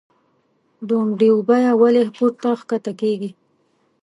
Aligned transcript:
دونډیو 0.87 1.37
بیه 1.47 1.71
ولۍ 1.81 2.05
پورته 2.15 2.49
کښته 2.69 2.91
کیږي؟ 3.01 3.29